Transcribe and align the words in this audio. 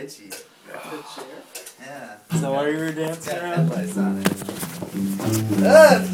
itchy. 0.00 0.30
Yeah. 1.80 2.16
So 2.38 2.52
while 2.52 2.70
you 2.70 2.76
were 2.76 2.92
dancing 2.92 3.38
around? 3.38 3.68
headlights 3.70 3.96
on 3.96 4.18
it. 4.18 5.64
Ugh! 5.64 6.09